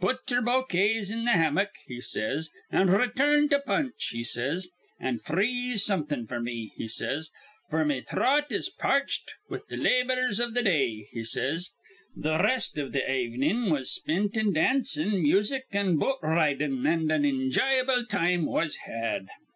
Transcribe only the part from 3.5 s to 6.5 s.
to Punch,' he says; 'an' freeze somethin' f'r